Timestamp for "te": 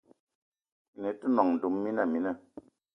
1.19-1.27